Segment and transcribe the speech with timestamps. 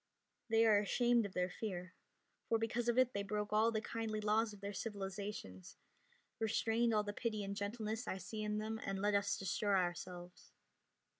[0.49, 1.93] They are ashamed of their fear,
[2.49, 5.77] for because of it they broke all the kindly laws of their civilizations,
[6.39, 10.53] restrained all the pity and gentleness I see in them, and let us destroy ourselves.